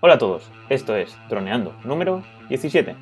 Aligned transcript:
Hola 0.00 0.14
a 0.14 0.18
todos, 0.18 0.48
esto 0.68 0.94
es 0.94 1.18
Droneando 1.28 1.74
número 1.82 2.22
17. 2.48 2.94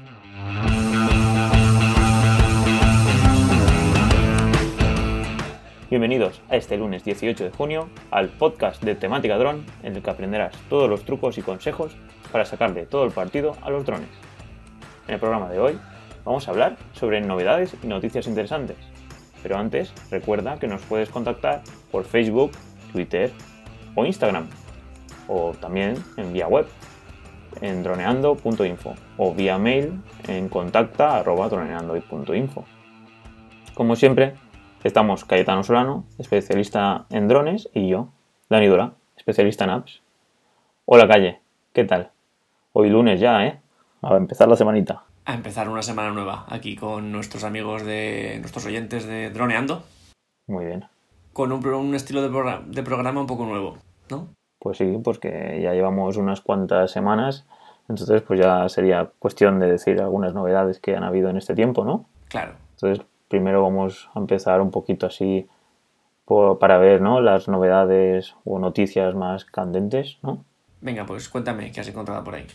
Bienvenidos 5.91 6.41
a 6.49 6.57
este 6.57 6.79
lunes 6.79 7.05
18 7.05 7.45
de 7.45 7.51
junio 7.51 7.91
al 8.11 8.31
podcast 8.31 8.83
de 8.83 8.95
temática 8.95 9.37
dron 9.37 9.67
en 9.83 9.95
el 9.95 10.03
que 10.03 10.09
aprenderás 10.09 10.57
todos 10.71 10.89
los 10.89 11.05
trucos 11.05 11.37
y 11.37 11.43
consejos 11.43 11.95
para 12.33 12.47
sacarle 12.47 12.87
todo 12.87 13.05
el 13.05 13.13
partido 13.13 13.59
a 13.61 13.69
los 13.69 13.85
drones. 13.85 14.09
En 15.07 15.13
el 15.13 15.21
programa 15.21 15.51
de 15.51 15.59
hoy 15.59 15.79
vamos 16.25 16.49
a 16.49 16.53
hablar 16.53 16.79
sobre 16.95 17.21
novedades 17.21 17.77
y 17.83 17.89
noticias 17.89 18.27
interesantes. 18.27 18.79
Pero 19.43 19.59
antes, 19.59 19.93
recuerda 20.11 20.59
que 20.59 20.67
nos 20.67 20.81
puedes 20.81 21.11
contactar 21.11 21.61
por 21.93 22.05
Facebook, 22.05 22.53
Twitter 22.91 23.33
o 23.95 24.07
Instagram, 24.07 24.49
o 25.29 25.53
también 25.53 26.03
en 26.17 26.33
vía 26.33 26.49
web 26.49 26.67
en 27.61 27.83
droneando.info 27.83 28.95
o 29.17 29.35
vía 29.35 29.59
mail 29.59 30.01
en 30.29 30.49
contacta.droneando.info. 30.49 32.65
Como 33.75 33.97
siempre, 33.97 34.35
estamos 34.85 35.25
Cayetano 35.25 35.63
Solano, 35.63 36.05
especialista 36.19 37.07
en 37.11 37.29
drones, 37.29 37.69
y 37.75 37.89
yo, 37.89 38.09
Dani 38.49 38.67
Dora, 38.67 38.93
especialista 39.17 39.65
en 39.65 39.71
apps. 39.71 40.03
Hola 40.85 41.09
Calle, 41.09 41.41
¿qué 41.73 41.85
tal? 41.85 42.11
Hoy 42.73 42.91
lunes 42.91 43.21
ya, 43.21 43.47
¿eh? 43.47 43.61
A 44.03 44.17
empezar 44.17 44.49
la 44.49 44.57
semanita. 44.57 45.05
A 45.25 45.35
empezar 45.35 45.69
una 45.69 45.83
semana 45.83 46.13
nueva 46.13 46.47
aquí 46.49 46.77
con 46.77 47.11
nuestros 47.11 47.43
amigos 47.43 47.85
de 47.85 48.37
nuestros 48.41 48.65
oyentes 48.67 49.07
de 49.07 49.31
Droneando. 49.31 49.83
Muy 50.47 50.67
bien. 50.67 50.85
Con 51.33 51.51
un, 51.53 51.67
un 51.67 51.95
estilo 51.95 52.23
de, 52.23 52.29
programa, 52.29 52.65
de 52.67 52.83
programa 52.83 53.21
un 53.21 53.27
poco 53.27 53.45
nuevo, 53.45 53.79
¿no? 54.09 54.29
Pues 54.67 54.79
sí, 54.79 54.99
pues 55.01 55.21
que 55.21 55.61
ya 55.63 55.75
llevamos 55.75 56.17
unas 56.17 56.41
cuantas 56.41 56.91
semanas, 56.91 57.47
entonces 57.89 58.21
pues 58.23 58.41
ya 58.41 58.69
sería 58.69 59.13
cuestión 59.21 59.61
de 59.61 59.71
decir 59.71 60.01
algunas 60.01 60.35
novedades 60.35 60.81
que 60.81 60.97
han 60.97 61.05
habido 61.05 61.31
en 61.31 61.37
este 61.37 61.55
tiempo, 61.55 61.85
¿no? 61.85 62.07
Claro. 62.27 62.55
Entonces 62.73 63.07
primero 63.29 63.63
vamos 63.63 64.11
a 64.13 64.19
empezar 64.19 64.61
un 64.61 64.73
poquito 64.73 65.07
así 65.07 65.47
por, 66.25 66.59
para 66.59 66.79
ver, 66.79 67.01
¿no? 67.01 67.21
Las 67.21 67.47
novedades 67.47 68.35
o 68.45 68.59
noticias 68.59 69.15
más 69.15 69.45
candentes, 69.45 70.19
¿no? 70.25 70.45
Venga, 70.81 71.07
pues 71.07 71.29
cuéntame 71.29 71.71
qué 71.71 71.83
has 71.83 71.89
encontrado 71.89 72.25
por 72.25 72.35
ahí. 72.35 72.49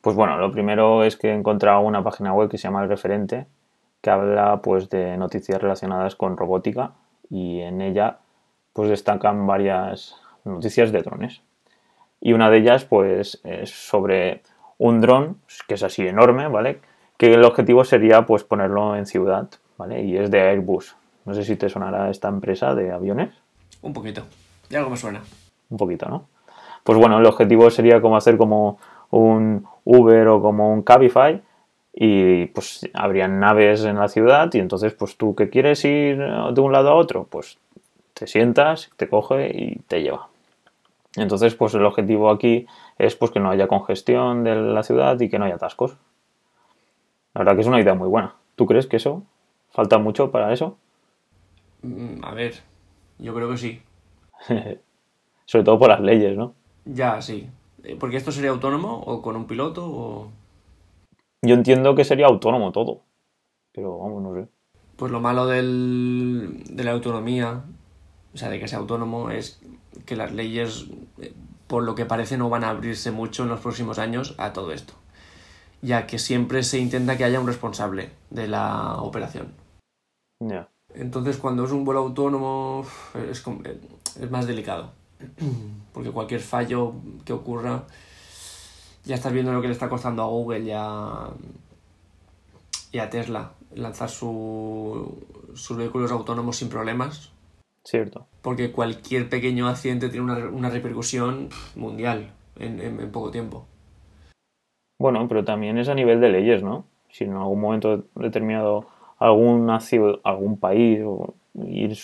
Pues 0.00 0.14
bueno, 0.14 0.36
lo 0.36 0.52
primero 0.52 1.02
es 1.02 1.16
que 1.16 1.30
he 1.30 1.34
encontrado 1.34 1.80
una 1.80 2.04
página 2.04 2.32
web 2.34 2.48
que 2.48 2.56
se 2.56 2.68
llama 2.68 2.84
El 2.84 2.88
Referente, 2.88 3.48
que 4.00 4.10
habla 4.10 4.62
pues 4.62 4.88
de 4.90 5.16
noticias 5.16 5.60
relacionadas 5.60 6.14
con 6.14 6.36
robótica 6.36 6.92
y 7.28 7.62
en 7.62 7.80
ella 7.80 8.18
pues 8.72 8.90
destacan 8.90 9.44
varias 9.44 10.14
noticias 10.44 10.92
de 10.92 11.02
drones. 11.02 11.42
Y 12.20 12.32
una 12.32 12.50
de 12.50 12.58
ellas, 12.58 12.84
pues, 12.84 13.40
es 13.44 13.70
sobre 13.70 14.42
un 14.78 15.00
dron, 15.00 15.38
que 15.66 15.74
es 15.74 15.82
así 15.82 16.06
enorme, 16.06 16.48
¿vale? 16.48 16.80
Que 17.16 17.34
el 17.34 17.44
objetivo 17.44 17.84
sería, 17.84 18.26
pues, 18.26 18.44
ponerlo 18.44 18.96
en 18.96 19.06
ciudad, 19.06 19.48
¿vale? 19.76 20.02
Y 20.02 20.16
es 20.16 20.30
de 20.30 20.40
Airbus. 20.40 20.96
No 21.24 21.34
sé 21.34 21.44
si 21.44 21.56
te 21.56 21.68
sonará 21.68 22.10
esta 22.10 22.28
empresa 22.28 22.74
de 22.74 22.92
aviones. 22.92 23.30
Un 23.82 23.92
poquito. 23.92 24.22
Ya 24.70 24.78
algo 24.78 24.90
me 24.90 24.96
suena. 24.96 25.22
Un 25.70 25.76
poquito, 25.76 26.08
¿no? 26.08 26.26
Pues 26.82 26.98
bueno, 26.98 27.18
el 27.18 27.26
objetivo 27.26 27.68
sería 27.70 28.00
como 28.00 28.16
hacer 28.16 28.36
como 28.38 28.78
un 29.10 29.66
Uber 29.84 30.28
o 30.28 30.40
como 30.40 30.72
un 30.72 30.82
Cabify 30.82 31.42
y 31.92 32.46
pues 32.46 32.88
habrían 32.94 33.40
naves 33.40 33.84
en 33.84 33.96
la 33.96 34.08
ciudad 34.08 34.50
y 34.54 34.58
entonces 34.58 34.94
pues 34.94 35.16
tú 35.16 35.34
que 35.34 35.50
quieres 35.50 35.84
ir 35.84 36.18
de 36.18 36.60
un 36.60 36.72
lado 36.72 36.90
a 36.90 36.94
otro, 36.94 37.26
pues 37.28 37.58
te 38.14 38.26
sientas, 38.26 38.90
te 38.96 39.08
coge 39.08 39.50
y 39.54 39.80
te 39.86 40.02
lleva. 40.02 40.28
Entonces, 41.16 41.54
pues 41.54 41.74
el 41.74 41.84
objetivo 41.84 42.30
aquí 42.30 42.66
es 42.98 43.16
pues 43.16 43.30
que 43.30 43.40
no 43.40 43.50
haya 43.50 43.68
congestión 43.68 44.44
de 44.44 44.54
la 44.56 44.82
ciudad 44.82 45.20
y 45.20 45.28
que 45.28 45.38
no 45.38 45.44
haya 45.46 45.56
atascos. 45.56 45.96
La 47.32 47.38
verdad 47.40 47.54
que 47.54 47.62
es 47.62 47.66
una 47.66 47.80
idea 47.80 47.94
muy 47.94 48.06
buena. 48.08 48.36
¿Tú 48.54 48.66
crees 48.66 48.86
que 48.86 48.96
eso 48.96 49.22
falta 49.70 49.96
mucho 49.98 50.30
para 50.30 50.52
eso? 50.52 50.76
Mm, 51.82 52.24
A 52.24 52.34
ver, 52.34 52.54
yo 53.18 53.34
creo 53.34 53.50
que 53.50 53.56
sí. 53.58 53.82
Sobre 55.46 55.64
todo 55.64 55.78
por 55.78 55.88
las 55.90 56.00
leyes, 56.00 56.36
¿no? 56.36 56.54
Ya, 56.84 57.20
sí. 57.22 57.48
Eh, 57.84 57.96
Porque 57.98 58.16
esto 58.16 58.32
sería 58.32 58.50
autónomo 58.50 59.00
o 59.06 59.22
con 59.22 59.36
un 59.36 59.46
piloto 59.46 59.86
o... 59.86 60.30
Yo 61.42 61.54
entiendo 61.54 61.94
que 61.96 62.04
sería 62.04 62.26
autónomo 62.26 62.70
todo. 62.70 63.02
Pero 63.72 63.98
vamos, 63.98 64.22
no 64.22 64.34
sé. 64.34 64.48
Pues 64.96 65.12
lo 65.12 65.20
malo 65.20 65.46
del, 65.46 66.62
de 66.68 66.84
la 66.84 66.90
autonomía, 66.92 67.62
o 68.34 68.36
sea, 68.36 68.48
de 68.50 68.58
que 68.58 68.66
sea 68.66 68.80
autónomo, 68.80 69.30
es 69.30 69.60
que 70.06 70.16
las 70.16 70.32
leyes, 70.32 70.86
por 71.68 71.84
lo 71.84 71.94
que 71.94 72.04
parece, 72.06 72.36
no 72.36 72.48
van 72.50 72.64
a 72.64 72.70
abrirse 72.70 73.12
mucho 73.12 73.44
en 73.44 73.50
los 73.50 73.60
próximos 73.60 73.98
años 73.98 74.34
a 74.38 74.52
todo 74.52 74.72
esto. 74.72 74.94
Ya 75.80 76.06
que 76.08 76.18
siempre 76.18 76.64
se 76.64 76.78
intenta 76.80 77.16
que 77.16 77.24
haya 77.24 77.38
un 77.40 77.46
responsable 77.46 78.10
de 78.30 78.48
la 78.48 78.96
operación. 78.96 79.52
Ya. 80.40 80.68
Entonces, 80.94 81.36
cuando 81.36 81.64
es 81.64 81.70
un 81.70 81.84
vuelo 81.84 82.00
autónomo, 82.00 82.84
es, 83.30 83.44
eh, 83.64 83.80
es 84.20 84.30
más 84.30 84.46
delicado. 84.46 84.90
Porque 85.92 86.10
cualquier 86.10 86.40
fallo 86.40 86.94
que 87.24 87.32
ocurra, 87.32 87.84
ya 89.04 89.14
estás 89.14 89.32
viendo 89.32 89.52
lo 89.52 89.60
que 89.60 89.68
le 89.68 89.72
está 89.74 89.88
costando 89.88 90.22
a 90.22 90.26
Google 90.26 90.60
y 90.60 90.70
a, 90.74 91.28
y 92.92 92.98
a 92.98 93.10
Tesla 93.10 93.52
lanzar 93.74 94.08
su- 94.08 95.22
sus 95.54 95.76
vehículos 95.76 96.10
autónomos 96.10 96.56
sin 96.56 96.68
problemas. 96.68 97.30
Cierto. 97.90 98.26
Porque 98.42 98.70
cualquier 98.70 99.30
pequeño 99.30 99.66
accidente 99.66 100.10
tiene 100.10 100.30
una, 100.30 100.46
una 100.50 100.68
repercusión 100.68 101.48
mundial 101.74 102.32
en, 102.58 102.80
en- 102.82 103.00
en 103.00 103.10
poco 103.10 103.30
tiempo. 103.30 103.64
Bueno, 104.98 105.26
pero 105.26 105.42
también 105.42 105.78
es 105.78 105.88
a 105.88 105.94
nivel 105.94 106.20
de 106.20 106.28
leyes, 106.28 106.62
¿no? 106.62 106.84
Si 107.10 107.24
en 107.24 107.32
algún 107.32 107.62
momento 107.62 108.04
determinado 108.14 108.84
ciu- 109.18 110.20
algún 110.22 110.58
país 110.58 111.00
o 111.02 111.32
ir 111.66 111.96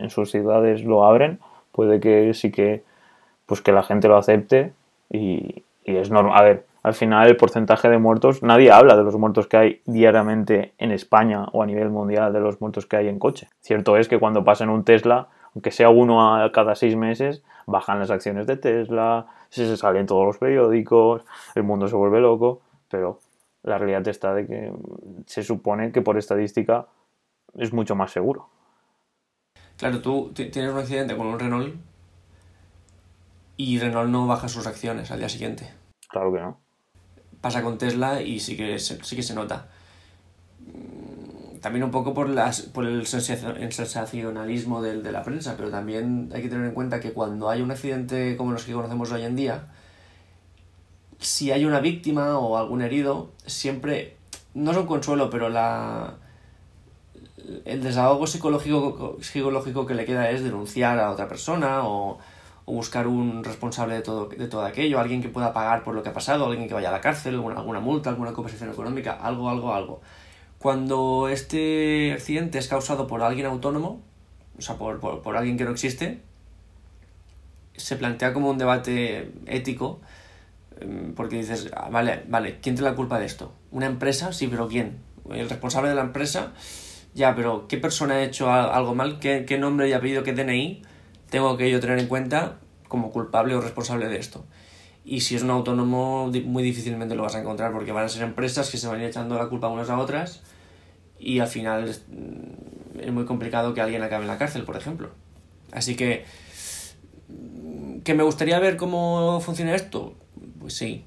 en 0.00 0.08
sus 0.08 0.30
ciudades 0.30 0.82
lo 0.82 1.04
abren, 1.04 1.40
puede 1.72 2.00
que 2.00 2.32
sí 2.32 2.50
que 2.50 2.82
pues 3.44 3.60
que 3.60 3.72
la 3.72 3.82
gente 3.82 4.08
lo 4.08 4.16
acepte 4.16 4.72
y, 5.10 5.62
y 5.84 5.96
es 5.96 6.10
normal. 6.10 6.38
A 6.38 6.42
ver, 6.42 6.64
al 6.88 6.94
final 6.94 7.28
el 7.28 7.36
porcentaje 7.36 7.88
de 7.88 7.98
muertos, 7.98 8.42
nadie 8.42 8.72
habla 8.72 8.96
de 8.96 9.04
los 9.04 9.16
muertos 9.16 9.46
que 9.46 9.56
hay 9.56 9.82
diariamente 9.84 10.74
en 10.78 10.90
España 10.90 11.44
o 11.52 11.62
a 11.62 11.66
nivel 11.66 11.90
mundial 11.90 12.32
de 12.32 12.40
los 12.40 12.60
muertos 12.60 12.86
que 12.86 12.96
hay 12.96 13.08
en 13.08 13.18
coche. 13.18 13.48
Cierto 13.60 13.96
es 13.96 14.08
que 14.08 14.18
cuando 14.18 14.42
pasa 14.42 14.64
en 14.64 14.70
un 14.70 14.84
Tesla, 14.84 15.28
aunque 15.54 15.70
sea 15.70 15.90
uno 15.90 16.36
a 16.36 16.50
cada 16.50 16.74
seis 16.74 16.96
meses, 16.96 17.42
bajan 17.66 17.98
las 17.98 18.10
acciones 18.10 18.46
de 18.46 18.56
Tesla, 18.56 19.26
se 19.50 19.76
salen 19.76 20.06
todos 20.06 20.24
los 20.26 20.38
periódicos, 20.38 21.24
el 21.54 21.62
mundo 21.62 21.88
se 21.88 21.96
vuelve 21.96 22.20
loco, 22.20 22.60
pero 22.90 23.20
la 23.62 23.78
realidad 23.78 24.06
está 24.08 24.34
de 24.34 24.46
que 24.46 24.72
se 25.26 25.42
supone 25.42 25.92
que 25.92 26.02
por 26.02 26.16
estadística 26.16 26.86
es 27.54 27.72
mucho 27.72 27.94
más 27.96 28.10
seguro. 28.10 28.48
Claro, 29.76 30.00
tú 30.00 30.32
ti- 30.34 30.50
tienes 30.50 30.72
un 30.72 30.78
accidente 30.78 31.16
con 31.16 31.26
un 31.26 31.38
Renault 31.38 31.74
y 33.56 33.78
Renault 33.78 34.10
no 34.10 34.26
baja 34.26 34.48
sus 34.48 34.66
acciones 34.66 35.10
al 35.10 35.18
día 35.18 35.28
siguiente. 35.28 35.68
Claro 36.08 36.32
que 36.32 36.40
no. 36.40 36.60
Pasa 37.40 37.62
con 37.62 37.78
Tesla 37.78 38.20
y 38.22 38.40
sí 38.40 38.56
que 38.56 38.78
se, 38.78 39.02
sí 39.04 39.16
que 39.16 39.22
se 39.22 39.34
nota. 39.34 39.68
Mm, 40.60 41.58
También 41.60 41.84
un 41.84 41.90
poco 41.90 42.14
por, 42.14 42.28
las, 42.28 42.62
por 42.62 42.84
el, 42.86 43.06
sensacio- 43.06 43.54
el 43.56 43.72
sensacionalismo 43.72 44.80
del- 44.82 45.02
de 45.02 45.12
la 45.12 45.22
prensa, 45.22 45.56
pero 45.56 45.70
también 45.70 46.30
hay 46.34 46.42
que 46.42 46.48
tener 46.48 46.66
en 46.66 46.72
cuenta 46.74 47.00
que 47.00 47.12
cuando 47.12 47.50
hay 47.50 47.62
un 47.62 47.70
accidente 47.70 48.36
como 48.36 48.52
los 48.52 48.64
que 48.64 48.72
conocemos 48.72 49.10
hoy 49.12 49.22
en 49.24 49.36
día, 49.36 49.66
si 51.20 51.50
hay 51.50 51.64
una 51.64 51.80
víctima 51.80 52.38
o 52.38 52.56
algún 52.56 52.82
herido, 52.82 53.30
siempre, 53.46 54.16
no 54.54 54.70
es 54.70 54.76
un 54.76 54.86
consuelo, 54.86 55.30
pero 55.30 55.48
la, 55.48 56.14
el 57.64 57.82
desahogo 57.82 58.26
psicológico, 58.26 59.18
psicológico 59.20 59.86
que 59.86 59.94
le 59.94 60.04
queda 60.04 60.30
es 60.30 60.44
denunciar 60.44 60.98
a 61.00 61.10
otra 61.10 61.28
persona 61.28 61.82
o, 61.88 62.18
o 62.68 62.72
buscar 62.72 63.06
un 63.06 63.42
responsable 63.44 63.94
de 63.94 64.02
todo, 64.02 64.26
de 64.28 64.46
todo 64.46 64.62
aquello, 64.62 65.00
alguien 65.00 65.22
que 65.22 65.30
pueda 65.30 65.54
pagar 65.54 65.82
por 65.82 65.94
lo 65.94 66.02
que 66.02 66.10
ha 66.10 66.12
pasado, 66.12 66.44
alguien 66.44 66.68
que 66.68 66.74
vaya 66.74 66.90
a 66.90 66.92
la 66.92 67.00
cárcel, 67.00 67.36
alguna, 67.36 67.56
alguna 67.56 67.80
multa, 67.80 68.10
alguna 68.10 68.34
compensación 68.34 68.70
económica, 68.70 69.12
algo, 69.12 69.48
algo, 69.48 69.72
algo. 69.72 70.02
Cuando 70.58 71.30
este 71.30 72.12
accidente 72.12 72.58
es 72.58 72.68
causado 72.68 73.06
por 73.06 73.22
alguien 73.22 73.46
autónomo, 73.46 74.02
o 74.58 74.60
sea, 74.60 74.76
por, 74.76 75.00
por, 75.00 75.22
por 75.22 75.38
alguien 75.38 75.56
que 75.56 75.64
no 75.64 75.70
existe, 75.70 76.20
se 77.74 77.96
plantea 77.96 78.34
como 78.34 78.50
un 78.50 78.58
debate 78.58 79.32
ético, 79.46 80.00
em, 80.78 81.14
porque 81.14 81.36
dices, 81.36 81.70
ah, 81.74 81.88
vale, 81.90 82.24
vale, 82.28 82.58
¿quién 82.60 82.74
tiene 82.74 82.90
la 82.90 82.96
culpa 82.96 83.18
de 83.18 83.24
esto? 83.24 83.50
¿Una 83.70 83.86
empresa? 83.86 84.34
Sí, 84.34 84.46
pero 84.46 84.68
¿quién? 84.68 84.98
¿El 85.30 85.48
responsable 85.48 85.88
de 85.88 85.94
la 85.94 86.02
empresa? 86.02 86.52
Ya, 87.14 87.34
pero 87.34 87.66
¿qué 87.66 87.78
persona 87.78 88.16
ha 88.16 88.22
hecho 88.22 88.52
algo 88.52 88.94
mal? 88.94 89.20
¿Qué, 89.20 89.46
qué 89.46 89.56
nombre 89.56 89.88
y 89.88 89.94
apellido, 89.94 90.22
qué 90.22 90.34
DNI 90.34 90.82
tengo 91.30 91.56
que 91.56 91.70
yo 91.70 91.80
tener 91.80 91.98
en 91.98 92.06
cuenta 92.06 92.58
como 92.88 93.10
culpable 93.10 93.54
o 93.54 93.60
responsable 93.60 94.08
de 94.08 94.18
esto? 94.18 94.44
Y 95.04 95.20
si 95.20 95.36
es 95.36 95.42
un 95.42 95.50
autónomo, 95.50 96.30
muy 96.44 96.62
difícilmente 96.62 97.14
lo 97.14 97.22
vas 97.22 97.34
a 97.34 97.40
encontrar 97.40 97.72
porque 97.72 97.92
van 97.92 98.04
a 98.04 98.08
ser 98.08 98.22
empresas 98.22 98.70
que 98.70 98.76
se 98.76 98.86
van 98.88 98.98
a 98.98 99.02
ir 99.02 99.08
echando 99.08 99.36
la 99.38 99.48
culpa 99.48 99.68
unas 99.68 99.88
a 99.90 99.98
otras 99.98 100.42
y 101.18 101.38
al 101.38 101.48
final 101.48 101.88
es, 101.88 102.04
mm, 102.08 103.00
es 103.00 103.12
muy 103.12 103.24
complicado 103.24 103.72
que 103.74 103.80
alguien 103.80 104.02
acabe 104.02 104.22
en 104.24 104.28
la 104.28 104.38
cárcel, 104.38 104.64
por 104.64 104.76
ejemplo. 104.76 105.10
Así 105.72 105.96
que, 105.96 106.24
mm, 107.28 108.00
¿que 108.00 108.14
me 108.14 108.22
gustaría 108.22 108.58
ver 108.58 108.76
cómo 108.76 109.40
funciona 109.40 109.74
esto? 109.74 110.14
Pues 110.60 110.74
sí. 110.74 111.04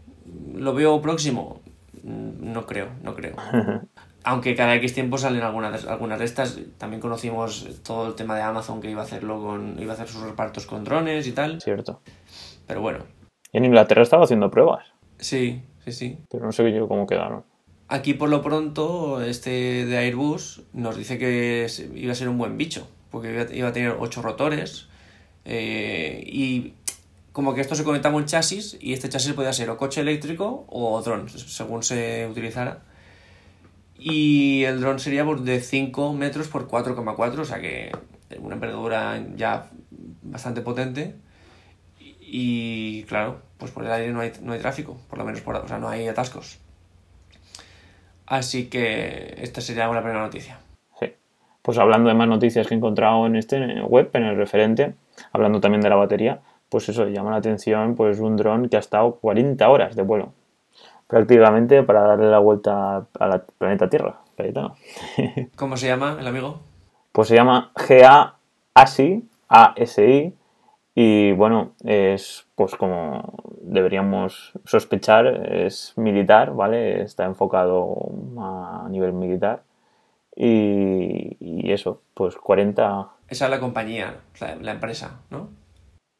¿Lo 0.55 0.73
veo 0.73 1.01
próximo? 1.01 1.61
Mm, 2.03 2.51
No 2.53 2.65
creo, 2.65 2.89
no 3.03 3.15
creo. 3.15 3.35
Aunque 4.23 4.55
cada 4.55 4.75
X 4.75 4.93
tiempo 4.93 5.17
salen 5.17 5.41
algunas, 5.41 5.85
algunas 5.85 6.19
de 6.19 6.25
estas. 6.25 6.59
También 6.77 7.01
conocimos 7.01 7.67
todo 7.83 8.07
el 8.07 8.15
tema 8.15 8.35
de 8.35 8.43
Amazon 8.43 8.79
que 8.81 8.89
iba 8.91 9.01
a 9.01 9.05
hacerlo 9.05 9.41
con. 9.41 9.81
iba 9.81 9.91
a 9.93 9.95
hacer 9.95 10.07
sus 10.07 10.21
repartos 10.21 10.65
con 10.67 10.83
drones 10.83 11.25
y 11.27 11.31
tal. 11.31 11.59
Cierto. 11.61 12.01
Pero 12.67 12.81
bueno. 12.81 12.99
En 13.53 13.65
Inglaterra 13.65 14.03
estaba 14.03 14.23
haciendo 14.23 14.49
pruebas, 14.49 14.85
Sí, 15.17 15.61
sí, 15.83 15.91
sí. 15.91 16.17
pero 16.29 16.45
no 16.45 16.51
sé 16.51 16.71
yo 16.71 16.87
cómo 16.87 17.05
quedaron. 17.05 17.43
Aquí 17.89 18.13
por 18.13 18.29
lo 18.29 18.41
pronto, 18.41 19.21
este 19.21 19.85
de 19.85 19.97
Airbus 19.97 20.61
nos 20.71 20.95
dice 20.95 21.17
que 21.17 21.67
iba 21.95 22.13
a 22.13 22.15
ser 22.15 22.29
un 22.29 22.37
buen 22.37 22.57
bicho, 22.57 22.87
porque 23.09 23.33
iba, 23.33 23.53
iba 23.53 23.67
a 23.67 23.73
tener 23.73 23.97
ocho 23.99 24.21
rotores 24.21 24.87
eh, 25.43 26.23
y 26.25 26.75
como 27.33 27.53
que 27.53 27.59
esto 27.61 27.75
se 27.75 27.83
conectaba 27.83 28.15
a 28.15 28.17
un 28.19 28.25
chasis 28.25 28.77
y 28.79 28.93
este 28.93 29.09
chasis 29.09 29.33
podía 29.33 29.51
ser 29.51 29.69
o 29.69 29.77
coche 29.77 29.99
eléctrico 30.01 30.65
o 30.69 31.01
dron, 31.01 31.27
según 31.27 31.83
se 31.83 32.27
utilizara. 32.31 32.83
Y 34.03 34.63
el 34.63 34.81
dron 34.81 34.97
sería 34.97 35.23
por 35.23 35.41
de 35.41 35.59
5 35.59 36.13
metros 36.13 36.47
por 36.47 36.67
4,4, 36.67 37.37
o 37.37 37.45
sea 37.45 37.61
que 37.61 37.91
una 38.39 38.55
envergadura 38.55 39.23
ya 39.35 39.69
bastante 40.23 40.61
potente. 40.61 41.13
Y 41.99 43.03
claro, 43.03 43.43
pues 43.59 43.69
por 43.69 43.85
el 43.85 43.91
aire 43.91 44.11
no 44.11 44.21
hay, 44.21 44.31
no 44.41 44.53
hay 44.53 44.59
tráfico, 44.59 44.97
por 45.07 45.19
lo 45.19 45.25
menos 45.25 45.41
por, 45.41 45.55
o 45.55 45.77
no 45.77 45.87
hay 45.87 46.07
atascos. 46.07 46.59
Así 48.25 48.69
que 48.69 49.35
esta 49.37 49.61
sería 49.61 49.87
una 49.87 50.01
primera 50.01 50.23
noticia. 50.23 50.57
Sí. 50.99 51.13
Pues 51.61 51.77
hablando 51.77 52.09
de 52.09 52.15
más 52.15 52.27
noticias 52.27 52.65
que 52.65 52.73
he 52.73 52.77
encontrado 52.77 53.27
en 53.27 53.35
este 53.35 53.83
web, 53.83 54.09
en 54.13 54.23
el 54.23 54.35
referente, 54.35 54.95
hablando 55.31 55.61
también 55.61 55.81
de 55.81 55.89
la 55.89 55.95
batería, 55.95 56.41
pues 56.69 56.89
eso 56.89 57.07
llama 57.07 57.29
la 57.29 57.37
atención, 57.37 57.93
pues 57.93 58.19
un 58.19 58.35
dron 58.35 58.67
que 58.67 58.77
ha 58.77 58.79
estado 58.79 59.17
40 59.17 59.69
horas 59.69 59.95
de 59.95 60.01
vuelo, 60.01 60.33
prácticamente 61.11 61.83
para 61.83 62.03
darle 62.03 62.31
la 62.31 62.39
vuelta 62.39 63.05
al 63.19 63.41
planeta 63.57 63.89
Tierra. 63.89 64.21
Cayetano. 64.37 64.77
¿Cómo 65.57 65.75
se 65.75 65.87
llama 65.87 66.15
el 66.17 66.25
amigo? 66.25 66.61
Pues 67.11 67.27
se 67.27 67.35
llama 67.35 67.73
GA 67.75 68.37
ASI, 68.73 69.27
ASI, 69.49 70.33
y 70.95 71.33
bueno, 71.33 71.73
es 71.83 72.47
pues 72.55 72.75
como 72.75 73.33
deberíamos 73.61 74.53
sospechar, 74.63 75.27
es 75.51 75.91
militar, 75.97 76.53
¿vale? 76.53 77.01
Está 77.01 77.25
enfocado 77.25 77.93
a 78.39 78.87
nivel 78.89 79.11
militar. 79.11 79.63
Y, 80.33 81.35
y 81.41 81.73
eso, 81.73 82.03
pues 82.13 82.37
40, 82.37 83.09
Esa 83.27 83.45
es 83.45 83.51
la 83.51 83.59
compañía, 83.59 84.15
la, 84.39 84.55
la 84.55 84.71
empresa, 84.71 85.19
¿no? 85.29 85.49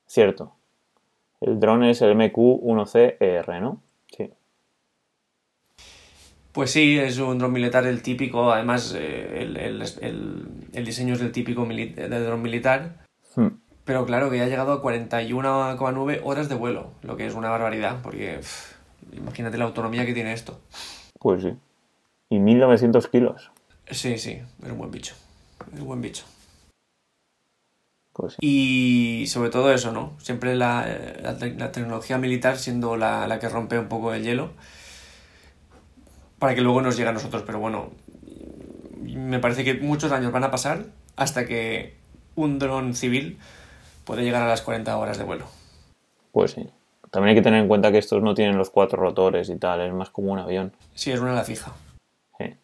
cierto. 0.06 0.52
El 1.40 1.62
dron 1.62 1.86
es 1.86 2.02
el 2.02 2.14
MQ-1C-ER, 2.14 3.50
E 3.56 3.62
¿no? 3.62 3.82
Pues 6.54 6.72
sí, 6.72 7.00
es 7.00 7.18
un 7.20 7.38
dron 7.38 7.54
militar 7.54 7.86
el 7.88 8.02
típico, 8.02 8.52
además 8.52 8.94
eh, 8.98 9.42
el, 9.44 9.58
el- 9.58 9.82
el- 10.02 10.48
el 10.74 10.86
diseño 10.86 11.14
es 11.14 11.20
del 11.20 11.32
típico 11.32 11.66
mili- 11.66 11.94
de 11.96 12.08
dron 12.24 12.42
militar, 12.42 13.06
Hmm. 13.36 13.48
pero 13.86 14.06
claro 14.06 14.30
que 14.30 14.42
ha 14.42 14.48
llegado 14.48 14.74
a 14.74 14.82
41,9 14.82 16.20
horas 16.24 16.50
de 16.50 16.56
vuelo, 16.56 16.92
lo 17.04 17.16
que 17.16 17.26
es 17.26 17.34
una 17.36 17.50
barbaridad, 17.50 18.02
porque 18.04 18.40
pff, 18.40 18.74
imagínate 19.14 19.58
la 19.58 19.64
autonomía 19.66 20.06
que 20.06 20.14
tiene 20.14 20.34
esto. 20.34 20.60
Pues 21.20 21.42
sí. 21.44 21.54
Y 22.30 22.40
1900 22.40 23.08
kilos. 23.08 23.52
Sí, 23.90 24.18
sí, 24.18 24.42
es 24.64 24.70
un 24.72 24.78
buen 24.78 24.92
bicho, 24.92 25.16
es 25.74 25.80
un 25.80 25.86
buen 25.88 26.02
bicho. 26.02 26.24
Pues 28.14 28.34
sí. 28.34 28.40
Y 28.42 29.28
sobre 29.28 29.50
todo 29.50 29.72
eso, 29.72 29.94
¿no? 29.94 30.14
Siempre 30.20 30.56
la, 30.56 30.86
la 31.22 31.38
tec- 31.40 31.58
la 31.58 31.72
tecnología 31.72 32.18
militar 32.18 32.58
siendo 32.58 32.98
la, 32.98 33.26
la 33.28 33.40
que 33.40 33.48
rompe 33.48 33.80
un 33.80 33.88
poco 33.88 34.14
el 34.14 34.24
hielo 34.24 34.52
para 36.42 36.56
que 36.56 36.62
luego 36.62 36.82
nos 36.82 36.98
llegue 36.98 37.08
a 37.08 37.14
nosotros. 37.14 37.44
Pero 37.46 37.60
bueno, 37.60 37.92
me 39.04 39.38
parece 39.38 39.64
que 39.64 39.76
muchos 39.76 40.12
años 40.12 40.32
van 40.32 40.44
a 40.44 40.50
pasar 40.50 40.86
hasta 41.16 41.46
que 41.46 41.94
un 42.34 42.58
dron 42.58 42.96
civil 42.96 43.38
puede 44.06 44.24
llegar 44.24 44.42
a 44.42 44.48
las 44.48 44.64
40 44.64 44.98
horas 44.98 45.20
de 45.20 45.24
vuelo. 45.24 45.46
Pues 46.32 46.54
sí. 46.54 46.68
También 47.12 47.30
hay 47.30 47.36
que 47.36 47.44
tener 47.44 47.62
en 47.62 47.68
cuenta 47.68 47.92
que 47.92 48.00
estos 48.00 48.24
no 48.24 48.34
tienen 48.34 48.58
los 48.58 48.72
cuatro 48.72 49.00
rotores 49.00 49.50
y 49.50 49.58
tal, 49.58 49.82
es 49.82 49.94
más 49.94 50.10
como 50.10 50.32
un 50.32 50.40
avión. 50.40 50.74
Sí, 50.96 51.12
es 51.12 51.20
una 51.20 51.34
ala 51.34 51.44
fija. 51.44 51.76
Sí. 52.40 52.56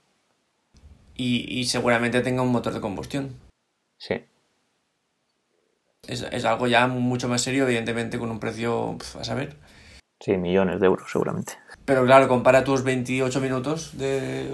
Y, 1.15 1.59
y 1.59 1.65
seguramente 1.65 2.21
tenga 2.21 2.41
un 2.41 2.51
motor 2.51 2.73
de 2.73 2.81
combustión. 2.81 3.35
Sí. 3.99 4.25
Es, 6.07 6.23
es 6.23 6.45
algo 6.45 6.65
ya 6.65 6.87
mucho 6.87 7.27
más 7.27 7.41
serio, 7.43 7.65
evidentemente, 7.65 8.17
con 8.17 8.31
un 8.31 8.39
precio 8.39 8.95
pf, 8.97 9.19
a 9.19 9.23
saber. 9.23 9.55
Sí, 10.19 10.35
millones 10.35 10.79
de 10.79 10.87
euros 10.87 11.11
seguramente. 11.11 11.53
Pero 11.87 12.03
claro, 12.03 12.27
compara 12.27 12.65
tus 12.65 12.83
28 12.83 13.39
minutos 13.39 13.97
de, 13.97 14.45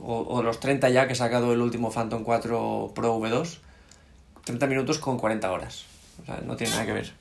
o, 0.00 0.20
o 0.20 0.42
los 0.44 0.60
30 0.60 0.88
ya 0.90 1.08
que 1.08 1.14
ha 1.14 1.16
sacado 1.16 1.52
el 1.52 1.60
último 1.60 1.90
Phantom 1.90 2.22
4 2.22 2.92
Pro 2.94 3.18
V2. 3.18 3.58
30 4.44 4.66
minutos 4.68 4.98
con 4.98 5.18
40 5.18 5.50
horas. 5.50 5.86
O 6.22 6.24
sea, 6.24 6.40
no 6.46 6.54
tiene 6.54 6.74
nada 6.74 6.86
que 6.86 6.92
ver. 6.92 7.12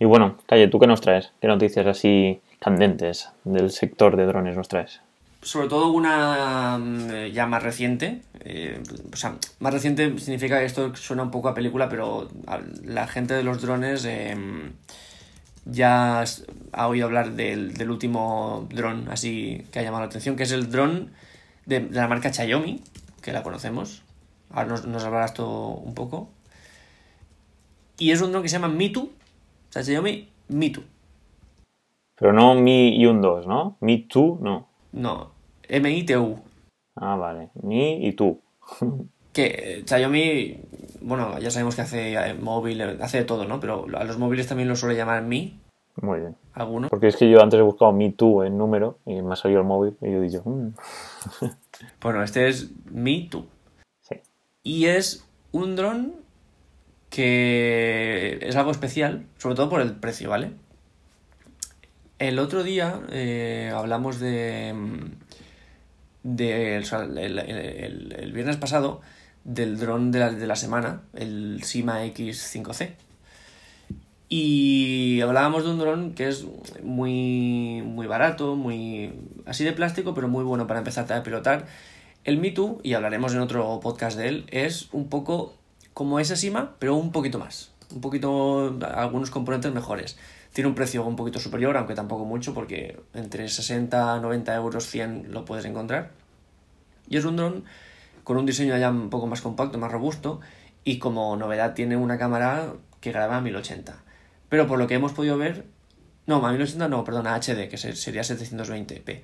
Y 0.00 0.04
bueno, 0.04 0.38
Calle, 0.46 0.66
¿tú 0.66 0.80
qué 0.80 0.88
nos 0.88 1.00
traes? 1.00 1.30
¿Qué 1.40 1.46
noticias 1.46 1.86
así 1.86 2.40
candentes 2.58 3.28
del 3.44 3.70
sector 3.70 4.16
de 4.16 4.26
drones 4.26 4.56
nos 4.56 4.66
traes? 4.66 5.00
Sobre 5.42 5.68
todo 5.68 5.92
una 5.92 6.76
mm, 6.76 7.26
ya 7.26 7.46
más 7.46 7.62
reciente. 7.62 8.22
eh, 8.40 8.82
o 9.12 9.16
sea, 9.16 9.36
más 9.60 9.72
reciente 9.72 10.18
significa 10.18 10.58
que 10.58 10.64
esto 10.64 10.96
suena 10.96 11.22
un 11.22 11.30
poco 11.30 11.48
a 11.48 11.54
película, 11.54 11.88
pero 11.88 12.28
la 12.82 13.06
gente 13.06 13.34
de 13.34 13.44
los 13.44 13.62
drones 13.62 14.04
eh, 14.06 14.36
ya 15.64 16.24
ha 16.72 16.88
oído 16.88 17.06
hablar 17.06 17.32
del, 17.32 17.74
del 17.74 17.90
último 17.90 18.66
dron 18.70 19.08
así 19.08 19.66
que 19.72 19.78
ha 19.78 19.82
llamado 19.82 20.02
la 20.02 20.08
atención, 20.08 20.36
que 20.36 20.44
es 20.44 20.52
el 20.52 20.70
dron 20.70 21.10
de, 21.66 21.80
de 21.80 21.94
la 21.94 22.08
marca 22.08 22.32
Xiaomi, 22.32 22.82
que 23.22 23.32
la 23.32 23.42
conocemos. 23.42 24.02
Ahora 24.50 24.68
nos, 24.68 24.86
nos 24.86 25.04
hablarás 25.04 25.34
todo 25.34 25.68
un 25.68 25.94
poco. 25.94 26.28
Y 27.98 28.10
es 28.10 28.20
un 28.20 28.32
dron 28.32 28.42
que 28.42 28.48
se 28.48 28.56
llama 28.56 28.72
Mitu. 28.72 29.02
O 29.02 29.72
sea, 29.72 29.82
Xiaomi 29.82 30.28
Mitu. 30.48 30.82
Pero 32.16 32.32
no 32.32 32.54
Mi 32.54 32.96
y 32.96 33.06
un 33.06 33.22
2, 33.22 33.46
¿no? 33.46 33.76
Mi 33.80 34.02
tú, 34.02 34.38
no. 34.42 34.68
No, 34.92 35.30
M-I-T-U. 35.68 36.38
Ah, 36.96 37.16
vale. 37.16 37.50
Mi 37.62 38.06
y 38.06 38.12
tú. 38.12 38.42
Que 39.32 39.84
Xiaomi, 39.86 40.58
bueno, 41.02 41.38
ya 41.38 41.50
sabemos 41.50 41.76
que 41.76 41.82
hace 41.82 42.12
eh, 42.14 42.34
móvil, 42.34 42.80
eh, 42.80 42.98
hace 43.00 43.18
de 43.18 43.24
todo, 43.24 43.44
¿no? 43.44 43.60
Pero 43.60 43.86
a 43.96 44.04
los 44.04 44.18
móviles 44.18 44.46
también 44.46 44.68
los 44.68 44.80
suele 44.80 44.96
llamar 44.96 45.22
Mi, 45.22 45.60
Muy 46.00 46.20
bien. 46.20 46.36
algunos. 46.54 46.90
Porque 46.90 47.08
es 47.08 47.16
que 47.16 47.30
yo 47.30 47.40
antes 47.42 47.58
he 47.58 47.62
buscado 47.62 47.92
Mi 47.92 48.10
tú 48.12 48.42
en 48.42 48.58
número 48.58 48.98
y 49.06 49.22
me 49.22 49.32
ha 49.32 49.36
salido 49.36 49.60
el 49.60 49.66
móvil 49.66 49.96
y 50.00 50.10
yo 50.10 50.18
he 50.18 50.22
dicho, 50.22 50.42
"Mm". 50.44 50.70
Bueno, 52.02 52.22
este 52.22 52.48
es 52.48 52.70
Mi 52.90 53.30
sí. 54.02 54.16
Y 54.62 54.86
es 54.86 55.24
un 55.52 55.76
dron 55.76 56.14
que 57.08 58.38
es 58.42 58.56
algo 58.56 58.70
especial, 58.70 59.26
sobre 59.38 59.54
todo 59.56 59.68
por 59.68 59.80
el 59.80 59.94
precio, 59.96 60.30
¿vale? 60.30 60.52
El 62.18 62.38
otro 62.38 62.62
día 62.62 63.00
eh, 63.10 63.72
hablamos 63.74 64.20
de. 64.20 64.72
mm, 64.74 65.10
de 66.22 66.78
o 66.78 66.84
sea, 66.84 67.02
el, 67.04 67.16
el- 67.18 67.38
el- 67.38 68.12
el 68.18 68.32
viernes 68.32 68.56
pasado 68.58 69.00
del 69.54 69.78
dron 69.78 70.12
de 70.12 70.20
la, 70.20 70.30
de 70.30 70.46
la 70.46 70.56
semana, 70.56 71.02
el 71.14 71.62
Sima 71.64 72.04
X5C. 72.04 72.94
Y 74.28 75.20
hablábamos 75.22 75.64
de 75.64 75.70
un 75.70 75.78
dron 75.78 76.14
que 76.14 76.28
es 76.28 76.46
muy, 76.84 77.82
muy 77.84 78.06
barato, 78.06 78.54
muy 78.54 79.12
así 79.46 79.64
de 79.64 79.72
plástico, 79.72 80.14
pero 80.14 80.28
muy 80.28 80.44
bueno 80.44 80.68
para 80.68 80.78
empezar 80.78 81.12
a 81.12 81.24
pilotar. 81.24 81.66
El 82.22 82.38
Mitu, 82.38 82.80
y 82.84 82.94
hablaremos 82.94 83.34
en 83.34 83.40
otro 83.40 83.80
podcast 83.80 84.16
de 84.16 84.28
él, 84.28 84.46
es 84.50 84.88
un 84.92 85.08
poco 85.08 85.54
como 85.94 86.20
ese 86.20 86.36
Sima, 86.36 86.76
pero 86.78 86.94
un 86.94 87.10
poquito 87.10 87.40
más. 87.40 87.72
Un 87.92 88.00
poquito, 88.00 88.78
algunos 88.94 89.32
componentes 89.32 89.72
mejores. 89.72 90.16
Tiene 90.52 90.68
un 90.68 90.76
precio 90.76 91.04
un 91.04 91.16
poquito 91.16 91.40
superior, 91.40 91.76
aunque 91.76 91.94
tampoco 91.96 92.24
mucho, 92.24 92.54
porque 92.54 93.00
entre 93.14 93.48
60, 93.48 94.20
90 94.20 94.54
euros, 94.54 94.86
100 94.86 95.32
lo 95.32 95.44
puedes 95.44 95.64
encontrar. 95.64 96.12
Y 97.08 97.16
es 97.16 97.24
un 97.24 97.34
dron 97.34 97.64
con 98.30 98.36
un 98.38 98.46
diseño 98.46 98.78
ya 98.78 98.90
un 98.90 99.10
poco 99.10 99.26
más 99.26 99.40
compacto, 99.42 99.76
más 99.76 99.90
robusto, 99.90 100.38
y 100.84 101.00
como 101.00 101.36
novedad 101.36 101.74
tiene 101.74 101.96
una 101.96 102.16
cámara 102.16 102.74
que 103.00 103.10
graba 103.10 103.38
a 103.38 103.40
1080. 103.40 104.04
Pero 104.48 104.68
por 104.68 104.78
lo 104.78 104.86
que 104.86 104.94
hemos 104.94 105.10
podido 105.10 105.36
ver, 105.36 105.64
no, 106.28 106.36
a 106.46 106.52
1080 106.52 106.86
no, 106.88 107.02
perdona, 107.02 107.34
HD, 107.34 107.68
que 107.68 107.76
se- 107.76 107.96
sería 107.96 108.22
720p. 108.22 109.22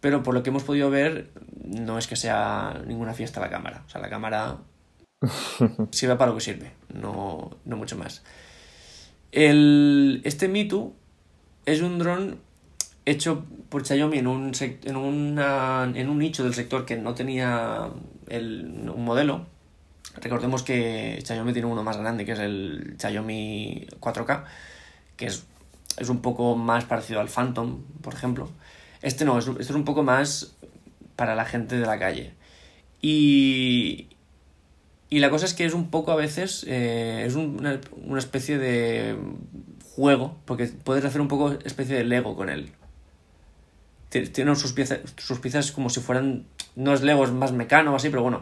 Pero 0.00 0.24
por 0.24 0.34
lo 0.34 0.42
que 0.42 0.50
hemos 0.50 0.64
podido 0.64 0.90
ver, 0.90 1.30
no 1.64 1.96
es 1.96 2.08
que 2.08 2.16
sea 2.16 2.82
ninguna 2.88 3.14
fiesta 3.14 3.38
la 3.38 3.50
cámara. 3.50 3.84
O 3.86 3.88
sea, 3.88 4.00
la 4.00 4.10
cámara 4.10 4.58
sirve 5.92 6.16
para 6.16 6.32
lo 6.32 6.36
que 6.38 6.42
sirve, 6.42 6.72
no, 6.92 7.50
no 7.64 7.76
mucho 7.76 7.96
más. 7.96 8.24
El, 9.30 10.22
este 10.24 10.48
Mitu 10.48 10.92
es 11.66 11.82
un 11.82 12.00
dron 12.00 12.40
hecho 13.06 13.44
por 13.68 13.84
Xiaomi 13.86 14.16
en 14.18 14.26
un, 14.26 14.52
en, 14.60 14.96
una- 14.96 15.84
en 15.94 16.08
un 16.08 16.18
nicho 16.18 16.42
del 16.42 16.54
sector 16.54 16.86
que 16.86 16.96
no 16.96 17.14
tenía 17.14 17.90
el- 18.28 18.90
un 18.94 19.04
modelo. 19.04 19.46
Recordemos 20.20 20.62
que 20.62 21.22
Xiaomi 21.24 21.52
tiene 21.52 21.68
uno 21.68 21.82
más 21.82 21.96
grande, 21.96 22.24
que 22.24 22.32
es 22.32 22.38
el 22.38 22.96
Xiaomi 22.98 23.86
4K, 24.00 24.44
que 25.16 25.26
es 25.26 25.44
es 25.96 26.08
un 26.08 26.20
poco 26.20 26.56
más 26.56 26.84
parecido 26.84 27.20
al 27.20 27.28
Phantom, 27.28 27.82
por 28.02 28.14
ejemplo. 28.14 28.50
Este 29.02 29.24
no, 29.24 29.38
este 29.38 29.62
es 29.62 29.70
un 29.70 29.84
poco 29.84 30.02
más 30.02 30.54
para 31.16 31.34
la 31.34 31.44
gente 31.44 31.76
de 31.78 31.86
la 31.86 31.98
calle. 31.98 32.34
Y, 33.00 34.08
y 35.10 35.18
la 35.18 35.30
cosa 35.30 35.46
es 35.46 35.54
que 35.54 35.64
es 35.64 35.74
un 35.74 35.90
poco 35.90 36.10
a 36.12 36.16
veces, 36.16 36.64
eh, 36.66 37.24
es 37.26 37.34
una, 37.34 37.80
una, 38.04 38.18
especie 38.18 38.58
de 38.58 39.16
juego, 39.94 40.38
porque 40.46 40.66
puedes 40.66 41.04
hacer 41.04 41.20
un 41.20 41.28
poco 41.28 41.52
especie 41.64 41.96
de 41.96 42.04
Lego 42.04 42.34
con 42.34 42.48
él. 42.48 42.72
Tiene 44.22 44.54
sus 44.56 44.72
piezas, 44.72 45.00
sus 45.16 45.38
piezas 45.38 45.72
como 45.72 45.90
si 45.90 46.00
fueran, 46.00 46.46
no 46.76 46.92
es 46.92 47.02
Lego, 47.02 47.24
es 47.24 47.32
más 47.32 47.52
mecano 47.52 47.92
o 47.92 47.96
así, 47.96 48.10
pero 48.10 48.22
bueno, 48.22 48.40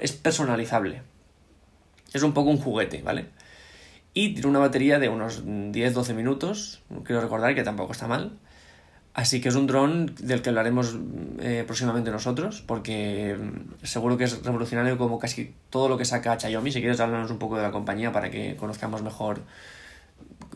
es 0.00 0.12
personalizable. 0.12 1.02
Es 2.12 2.22
un 2.22 2.32
poco 2.32 2.50
un 2.50 2.58
juguete, 2.58 3.02
¿vale? 3.02 3.26
Y 4.14 4.34
tiene 4.34 4.48
una 4.48 4.58
batería 4.58 4.98
de 4.98 5.08
unos 5.08 5.44
10-12 5.44 6.14
minutos, 6.14 6.82
quiero 7.04 7.22
recordar 7.22 7.54
que 7.54 7.62
tampoco 7.62 7.92
está 7.92 8.06
mal. 8.06 8.38
Así 9.14 9.42
que 9.42 9.50
es 9.50 9.56
un 9.56 9.66
dron 9.66 10.14
del 10.20 10.40
que 10.40 10.48
hablaremos 10.48 10.96
eh, 11.38 11.64
próximamente 11.66 12.10
nosotros, 12.10 12.62
porque 12.66 13.36
mm, 13.38 13.84
seguro 13.84 14.16
que 14.16 14.24
es 14.24 14.42
revolucionario 14.42 14.96
como 14.96 15.18
casi 15.18 15.54
todo 15.68 15.88
lo 15.88 15.98
que 15.98 16.06
saca 16.06 16.38
Xiaomi. 16.38 16.72
Si 16.72 16.80
quieres 16.80 16.98
hablarnos 16.98 17.30
un 17.30 17.38
poco 17.38 17.56
de 17.56 17.62
la 17.62 17.72
compañía 17.72 18.10
para 18.10 18.30
que 18.30 18.56
conozcamos 18.56 19.02
mejor 19.02 19.42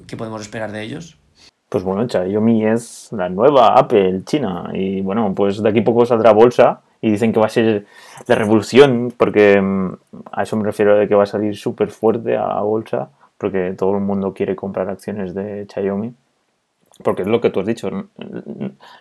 qué 0.06 0.16
podemos 0.16 0.40
esperar 0.40 0.72
de 0.72 0.82
ellos. 0.82 1.18
Pues 1.68 1.82
bueno, 1.82 2.08
Xiaomi 2.08 2.64
es 2.64 3.08
la 3.12 3.28
nueva 3.28 3.74
Apple 3.78 4.22
China 4.24 4.70
y 4.72 5.00
bueno, 5.00 5.32
pues 5.34 5.62
de 5.62 5.68
aquí 5.68 5.80
poco 5.80 6.06
saldrá 6.06 6.32
bolsa 6.32 6.82
y 7.00 7.10
dicen 7.10 7.32
que 7.32 7.40
va 7.40 7.46
a 7.46 7.50
ser 7.50 7.86
la 8.26 8.34
revolución, 8.36 9.12
porque 9.16 9.60
mm, 9.60 9.92
a 10.32 10.42
eso 10.42 10.56
me 10.56 10.64
refiero 10.64 10.96
de 10.96 11.08
que 11.08 11.14
va 11.14 11.24
a 11.24 11.26
salir 11.26 11.56
súper 11.56 11.90
fuerte 11.90 12.36
a 12.36 12.60
bolsa, 12.60 13.10
porque 13.38 13.74
todo 13.76 13.94
el 13.96 14.02
mundo 14.02 14.32
quiere 14.32 14.54
comprar 14.56 14.88
acciones 14.88 15.34
de 15.34 15.66
Xiaomi 15.72 16.14
porque 17.02 17.22
es 17.22 17.28
lo 17.28 17.40
que 17.40 17.50
tú 17.50 17.60
has 17.60 17.66
dicho. 17.66 17.90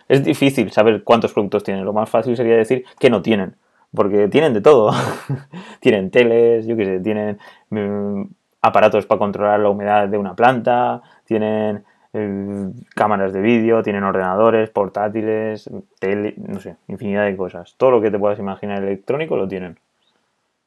Es 0.08 0.24
difícil 0.24 0.70
saber 0.70 1.02
cuántos 1.02 1.32
productos 1.32 1.64
tienen. 1.64 1.84
Lo 1.84 1.92
más 1.92 2.08
fácil 2.10 2.36
sería 2.36 2.56
decir 2.56 2.84
que 2.98 3.10
no 3.10 3.22
tienen. 3.22 3.56
Porque 3.94 4.28
tienen 4.28 4.52
de 4.52 4.60
todo. 4.60 4.92
tienen 5.80 6.10
teles, 6.10 6.66
yo 6.66 6.76
qué 6.76 6.84
sé, 6.84 7.00
tienen 7.00 7.38
mm, 7.70 8.22
aparatos 8.60 9.06
para 9.06 9.18
controlar 9.18 9.60
la 9.60 9.70
humedad 9.70 10.08
de 10.08 10.18
una 10.18 10.34
planta, 10.34 11.00
tienen 11.24 11.84
eh, 12.16 12.72
cámaras 12.94 13.32
de 13.32 13.40
vídeo, 13.40 13.82
tienen 13.82 14.04
ordenadores, 14.04 14.70
portátiles, 14.70 15.70
tele, 15.98 16.34
no 16.36 16.60
sé, 16.60 16.76
infinidad 16.88 17.24
de 17.24 17.36
cosas. 17.36 17.74
Todo 17.76 17.90
lo 17.92 18.00
que 18.00 18.10
te 18.10 18.18
puedas 18.18 18.38
imaginar 18.38 18.82
electrónico 18.82 19.36
lo 19.36 19.46
tienen. 19.46 19.78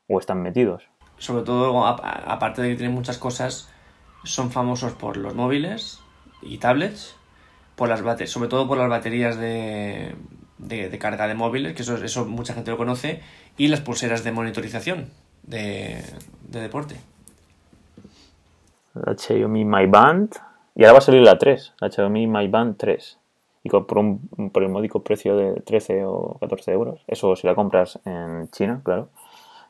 O 0.08 0.20
están 0.20 0.42
metidos. 0.42 0.88
Sobre 1.18 1.44
todo, 1.44 1.86
aparte 1.86 2.62
de 2.62 2.70
que 2.70 2.76
tienen 2.76 2.96
muchas 2.96 3.18
cosas, 3.18 3.70
son 4.24 4.52
famosos 4.52 4.94
por 4.94 5.18
los 5.18 5.36
móviles 5.36 6.02
y 6.42 6.58
tablets 6.58 7.20
por 7.80 7.88
las 7.88 8.30
sobre 8.30 8.50
todo 8.50 8.68
por 8.68 8.78
las 8.78 8.90
baterías 8.90 9.38
de, 9.40 10.14
de, 10.58 11.00
carga 11.00 11.28
de 11.28 11.34
móviles, 11.34 11.74
que 11.74 11.84
eso, 11.84 11.96
eso 11.96 12.26
mucha 12.26 12.54
gente 12.54 12.72
lo 12.72 12.78
conoce, 12.78 13.22
y 13.58 13.70
las 13.70 13.80
pulseras 13.80 14.26
de 14.26 14.34
monitorización 14.34 15.08
de, 15.44 16.04
de 16.50 16.60
deporte. 16.60 16.98
La 18.94 19.16
Xiaomi 19.18 19.64
Mi 19.64 19.86
Band, 19.86 20.36
y 20.80 20.84
ahora 20.84 20.94
va 20.94 21.00
a 21.00 21.02
salir 21.02 21.22
la 21.24 21.38
3, 21.38 21.74
la 21.82 21.92
Xiaomi 21.92 22.26
Mi 22.26 22.48
Band 22.48 22.78
3, 22.78 23.20
y 23.64 23.70
por, 23.70 23.98
un, 23.98 24.50
por 24.50 24.64
el 24.64 24.70
módico 24.70 25.04
precio 25.04 25.36
de 25.36 25.60
13 25.60 26.06
o 26.06 26.38
14 26.40 26.72
euros. 26.72 27.04
Eso 27.06 27.36
si 27.36 27.48
la 27.48 27.54
compras 27.54 28.00
en 28.06 28.50
China, 28.52 28.80
claro. 28.82 29.10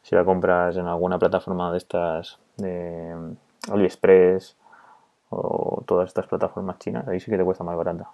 Si 0.03 0.13
la 0.13 0.23
compras 0.23 0.77
en 0.77 0.85
alguna 0.85 1.17
plataforma 1.17 1.71
de 1.71 1.79
estas 1.79 2.37
de 2.57 3.15
AliExpress 3.71 4.55
o 5.31 5.83
todas 5.87 6.09
estas 6.09 6.27
plataformas 6.27 6.77
chinas, 6.77 7.07
ahí 7.07 7.19
sí 7.19 7.31
que 7.31 7.37
te 7.37 7.43
cuesta 7.43 7.63
más 7.63 7.75
barata. 7.75 8.11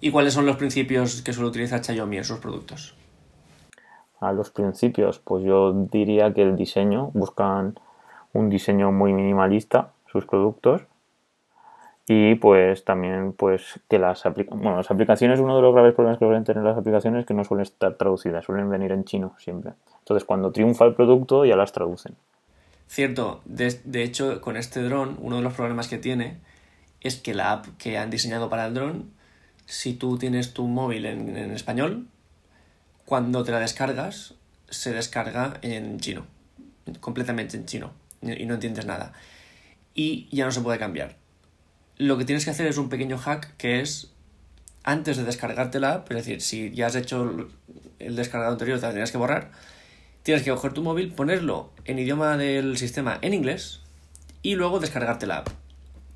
¿Y 0.00 0.10
cuáles 0.10 0.32
son 0.32 0.46
los 0.46 0.56
principios 0.56 1.20
que 1.20 1.34
suele 1.34 1.50
utilizar 1.50 1.84
Xiaomi 1.84 2.16
en 2.16 2.24
sus 2.24 2.38
productos? 2.38 2.96
A 4.20 4.32
los 4.32 4.48
principios, 4.48 5.18
pues 5.18 5.44
yo 5.44 5.70
diría 5.92 6.32
que 6.32 6.40
el 6.40 6.56
diseño, 6.56 7.10
buscan 7.12 7.78
un 8.32 8.48
diseño 8.48 8.90
muy 8.90 9.12
minimalista, 9.12 9.90
sus 10.10 10.24
productos, 10.24 10.80
y 12.08 12.36
pues 12.36 12.84
también 12.84 13.32
pues 13.32 13.80
que 13.88 13.98
las 13.98 14.26
aplicaciones, 14.26 14.76
las 14.76 14.90
aplicaciones, 14.90 15.40
uno 15.40 15.56
de 15.56 15.62
los 15.62 15.74
graves 15.74 15.94
problemas 15.94 16.18
que 16.18 16.24
suelen 16.24 16.44
tener 16.44 16.62
las 16.62 16.78
aplicaciones 16.78 17.20
es 17.20 17.26
que 17.26 17.34
no 17.34 17.44
suelen 17.44 17.62
estar 17.62 17.94
traducidas, 17.94 18.44
suelen 18.44 18.70
venir 18.70 18.92
en 18.92 19.04
chino 19.04 19.34
siempre. 19.38 19.72
Entonces 19.98 20.24
cuando 20.24 20.52
triunfa 20.52 20.84
el 20.84 20.94
producto 20.94 21.44
ya 21.44 21.56
las 21.56 21.72
traducen. 21.72 22.14
Cierto, 22.88 23.42
de, 23.44 24.02
hecho, 24.04 24.40
con 24.40 24.56
este 24.56 24.80
dron, 24.82 25.16
uno 25.20 25.36
de 25.36 25.42
los 25.42 25.54
problemas 25.54 25.88
que 25.88 25.98
tiene 25.98 26.38
es 27.00 27.16
que 27.16 27.34
la 27.34 27.52
app 27.52 27.66
que 27.78 27.98
han 27.98 28.10
diseñado 28.10 28.48
para 28.48 28.66
el 28.66 28.74
dron, 28.74 29.10
si 29.66 29.94
tú 29.94 30.18
tienes 30.18 30.54
tu 30.54 30.68
móvil 30.68 31.06
en, 31.06 31.36
español, 31.50 32.06
cuando 33.04 33.42
te 33.42 33.50
la 33.50 33.58
descargas, 33.58 34.34
se 34.68 34.92
descarga 34.92 35.58
en 35.62 35.98
chino, 35.98 36.26
completamente 37.00 37.56
en 37.56 37.66
chino, 37.66 37.90
y 38.22 38.46
no 38.46 38.54
entiendes 38.54 38.86
nada. 38.86 39.12
Y 39.94 40.28
ya 40.30 40.44
no 40.44 40.52
se 40.52 40.60
puede 40.60 40.78
cambiar. 40.78 41.16
Lo 41.98 42.18
que 42.18 42.24
tienes 42.24 42.44
que 42.44 42.50
hacer 42.50 42.66
es 42.66 42.78
un 42.78 42.88
pequeño 42.88 43.16
hack 43.16 43.56
que 43.56 43.80
es, 43.80 44.12
antes 44.84 45.16
de 45.16 45.24
descargarte 45.24 45.80
la 45.80 45.94
app, 45.94 46.10
es 46.10 46.16
decir, 46.16 46.42
si 46.42 46.70
ya 46.72 46.86
has 46.86 46.94
hecho 46.94 47.48
el 47.98 48.16
descargado 48.16 48.52
anterior, 48.52 48.78
te 48.78 48.86
la 48.86 48.92
tienes 48.92 49.10
que 49.10 49.18
borrar, 49.18 49.50
tienes 50.22 50.42
que 50.42 50.50
coger 50.50 50.72
tu 50.72 50.82
móvil, 50.82 51.12
ponerlo 51.12 51.70
en 51.84 51.98
idioma 51.98 52.36
del 52.36 52.76
sistema 52.76 53.18
en 53.22 53.32
inglés 53.32 53.80
y 54.42 54.56
luego 54.56 54.80
descargarte 54.80 55.26
la 55.26 55.38
app. 55.38 55.48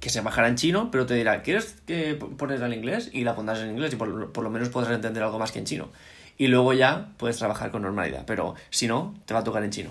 Que 0.00 0.10
se 0.10 0.20
bajará 0.20 0.48
en 0.48 0.56
chino, 0.56 0.90
pero 0.90 1.06
te 1.06 1.14
dirá, 1.14 1.42
¿quieres 1.42 1.80
que 1.86 2.14
ponerla 2.14 2.66
en 2.66 2.72
inglés? 2.72 3.10
Y 3.12 3.22
la 3.22 3.36
pondrás 3.36 3.60
en 3.60 3.70
inglés 3.70 3.92
y 3.92 3.96
por, 3.96 4.08
lo 4.08 4.50
menos 4.50 4.68
podrás 4.70 4.92
entender 4.92 5.22
algo 5.22 5.38
más 5.38 5.52
que 5.52 5.60
en 5.60 5.64
chino. 5.64 5.90
Y 6.36 6.48
luego 6.48 6.72
ya 6.72 7.12
puedes 7.18 7.38
trabajar 7.38 7.70
con 7.70 7.82
normalidad, 7.82 8.24
pero 8.26 8.56
si 8.70 8.88
no, 8.88 9.14
te 9.26 9.34
va 9.34 9.40
a 9.40 9.44
tocar 9.44 9.62
en 9.62 9.70
chino. 9.70 9.90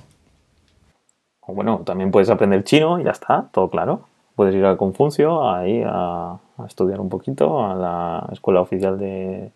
O 1.40 1.54
bueno, 1.54 1.84
también 1.86 2.12
puedes 2.12 2.30
aprender 2.30 2.64
chino 2.64 3.00
y 3.00 3.06
ya 3.06 3.12
está, 3.12 3.50
todo 3.54 3.70
claro. 3.70 4.09
Puedes 4.40 4.56
ir 4.56 4.66
a 4.66 4.78
Confucio 4.78 5.52
ahí 5.52 5.84
a, 5.86 6.40
estudiar 6.66 7.02
un 7.02 7.10
poquito 7.10 7.62
a 7.62 7.76
la 7.76 8.30
escuela 8.32 8.62
oficial 8.62 8.98
de, 8.98 9.52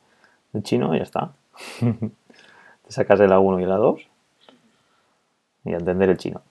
chino 0.62 0.94
y 0.94 0.98
ya 0.98 1.04
está. 1.04 1.32
te 1.80 2.92
sacas 2.92 3.18
de 3.18 3.30
la 3.30 3.40
1 3.40 3.62
y 3.62 3.66
la 3.66 3.78
2 3.78 4.02
y 5.64 5.72
entender 5.72 6.10
el 6.10 6.18
chino. 6.18 6.42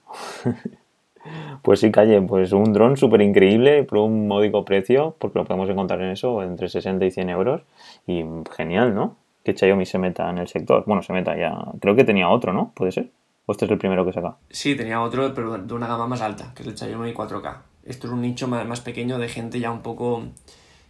pues 1.61 1.79
sí, 1.81 1.91
Calle, 1.91 2.19
pues 2.23 2.53
un 2.53 2.73
dron 2.73 2.97
súper 2.97 3.21
increíble 3.21 3.83
por 3.83 3.99
un 3.99 4.27
módico 4.27 4.65
precio, 4.65 5.15
porque 5.19 5.37
lo 5.37 5.45
podemos 5.45 5.69
encontrar 5.69 6.01
en 6.01 6.09
eso, 6.09 6.41
entre 6.41 6.69
60 6.69 7.05
y 7.05 7.11
100 7.11 7.29
euros. 7.29 7.61
Y 8.07 8.25
genial, 8.57 8.95
¿no? 8.95 9.15
Que 9.43 9.55
Xiaomi 9.55 9.85
se 9.85 9.99
meta 9.99 10.27
en 10.31 10.39
el 10.39 10.47
sector. 10.47 10.85
Bueno, 10.87 11.03
se 11.03 11.13
meta 11.13 11.37
ya. 11.37 11.55
Creo 11.79 11.95
que 11.95 12.03
tenía 12.03 12.29
otro, 12.29 12.51
¿no? 12.51 12.71
¿Puede 12.73 12.93
ser? 12.93 13.11
¿O 13.45 13.51
este 13.51 13.65
es 13.65 13.71
el 13.71 13.77
primero 13.77 14.03
que 14.03 14.13
saca? 14.13 14.37
Sí, 14.49 14.75
tenía 14.75 15.03
otro, 15.03 15.35
pero 15.35 15.55
de 15.55 15.73
una 15.75 15.85
gama 15.85 16.07
más 16.07 16.21
alta, 16.21 16.51
que 16.55 16.63
es 16.63 16.69
el 16.69 16.75
Xiaomi 16.75 17.13
4K. 17.13 17.72
Esto 17.85 18.07
es 18.07 18.13
un 18.13 18.21
nicho 18.21 18.47
más, 18.47 18.81
pequeño 18.81 19.17
de 19.17 19.29
gente 19.29 19.59
ya 19.59 19.71
un 19.71 19.81
poco 19.81 20.23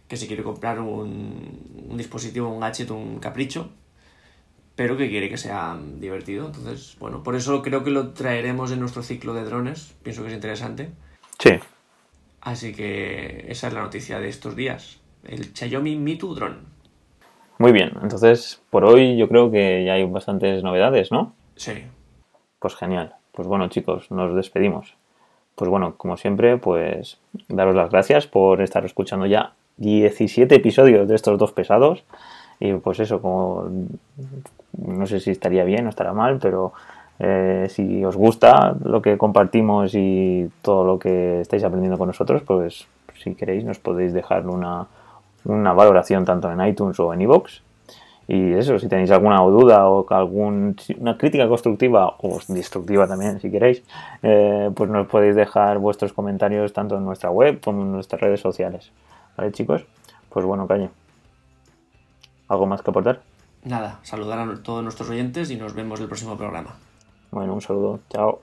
que 0.08 0.16
se 0.16 0.26
quiere 0.26 0.42
comprar 0.42 0.80
un, 0.80 1.86
un 1.88 1.96
dispositivo, 1.96 2.48
un 2.48 2.60
gadget, 2.60 2.90
un 2.90 3.18
capricho, 3.18 3.70
pero 4.76 4.96
que 4.96 5.08
quiere 5.08 5.28
que 5.28 5.36
sea 5.36 5.78
divertido. 5.96 6.46
Entonces, 6.46 6.96
bueno, 7.00 7.22
por 7.22 7.34
eso 7.34 7.62
creo 7.62 7.84
que 7.84 7.90
lo 7.90 8.12
traeremos 8.12 8.70
en 8.72 8.80
nuestro 8.80 9.02
ciclo 9.02 9.34
de 9.34 9.44
drones. 9.44 9.94
Pienso 10.02 10.22
que 10.22 10.28
es 10.28 10.34
interesante. 10.34 10.90
Sí. 11.38 11.52
Así 12.40 12.74
que 12.74 13.46
esa 13.48 13.68
es 13.68 13.72
la 13.72 13.82
noticia 13.82 14.20
de 14.20 14.28
estos 14.28 14.54
días. 14.54 15.00
El 15.24 15.54
Xiaomi 15.54 15.96
Mi 15.96 16.16
2 16.16 16.36
Drone. 16.36 16.56
Muy 17.58 17.72
bien, 17.72 17.92
entonces 18.02 18.60
por 18.68 18.84
hoy 18.84 19.16
yo 19.16 19.28
creo 19.28 19.50
que 19.50 19.84
ya 19.84 19.94
hay 19.94 20.04
bastantes 20.04 20.62
novedades, 20.62 21.10
¿no? 21.10 21.34
Sí. 21.56 21.72
Pues 22.58 22.74
genial. 22.74 23.14
Pues 23.32 23.48
bueno, 23.48 23.68
chicos, 23.68 24.10
nos 24.10 24.34
despedimos. 24.34 24.96
Pues 25.54 25.70
bueno, 25.70 25.94
como 25.96 26.16
siempre, 26.16 26.56
pues 26.56 27.18
daros 27.48 27.74
las 27.74 27.90
gracias 27.90 28.26
por 28.26 28.60
estar 28.60 28.84
escuchando 28.84 29.26
ya 29.26 29.52
17 29.76 30.54
episodios 30.54 31.08
de 31.08 31.14
estos 31.14 31.38
dos 31.38 31.52
pesados. 31.52 32.04
Y 32.60 32.72
pues 32.74 33.00
eso, 33.00 33.20
como 33.20 33.68
no 34.78 35.06
sé 35.06 35.20
si 35.20 35.30
estaría 35.30 35.64
bien 35.64 35.86
o 35.86 35.90
estará 35.90 36.12
mal, 36.12 36.38
pero 36.40 36.72
eh, 37.18 37.66
si 37.68 38.04
os 38.04 38.16
gusta 38.16 38.76
lo 38.84 39.00
que 39.02 39.16
compartimos 39.18 39.94
y 39.94 40.50
todo 40.62 40.84
lo 40.84 40.98
que 40.98 41.40
estáis 41.40 41.64
aprendiendo 41.64 41.98
con 41.98 42.08
nosotros, 42.08 42.42
pues 42.42 42.86
si 43.22 43.34
queréis 43.34 43.64
nos 43.64 43.78
podéis 43.78 44.12
dejar 44.12 44.46
una, 44.46 44.86
una 45.44 45.72
valoración 45.72 46.24
tanto 46.24 46.50
en 46.50 46.64
iTunes 46.66 46.98
o 46.98 47.12
en 47.14 47.22
iVoox. 47.22 47.60
Y 48.26 48.54
eso, 48.54 48.78
si 48.78 48.88
tenéis 48.88 49.10
alguna 49.10 49.40
duda 49.40 49.86
o 49.88 50.06
algún, 50.10 50.76
una 50.98 51.18
crítica 51.18 51.46
constructiva 51.46 52.16
o 52.18 52.40
destructiva 52.48 53.06
también, 53.06 53.40
si 53.40 53.50
queréis, 53.50 53.82
eh, 54.22 54.70
pues 54.74 54.88
nos 54.88 55.06
podéis 55.06 55.36
dejar 55.36 55.78
vuestros 55.78 56.12
comentarios 56.12 56.72
tanto 56.72 56.96
en 56.96 57.04
nuestra 57.04 57.30
web 57.30 57.60
como 57.60 57.82
en 57.82 57.92
nuestras 57.92 58.20
redes 58.20 58.40
sociales. 58.40 58.90
¿Vale, 59.36 59.52
chicos? 59.52 59.84
Pues 60.30 60.46
bueno, 60.46 60.66
calle. 60.66 60.88
¿Algo 62.48 62.66
más 62.66 62.82
que 62.82 62.90
aportar? 62.90 63.20
Nada, 63.64 63.98
saludar 64.02 64.38
a 64.38 64.62
todos 64.62 64.82
nuestros 64.82 65.08
oyentes 65.10 65.50
y 65.50 65.56
nos 65.56 65.74
vemos 65.74 66.00
el 66.00 66.06
próximo 66.06 66.36
programa. 66.36 66.76
Bueno, 67.30 67.54
un 67.54 67.60
saludo. 67.60 68.00
Chao. 68.10 68.40